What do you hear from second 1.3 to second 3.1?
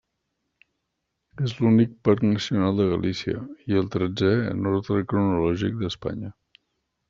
És l'únic Parc Nacional de